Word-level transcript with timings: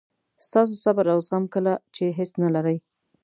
ستاسو 0.47 0.73
صبر 0.83 1.05
او 1.13 1.19
زغم 1.27 1.45
کله 1.53 1.73
چې 1.95 2.03
هیڅ 2.17 2.31
نه 2.43 2.49
لرئ. 2.55 2.77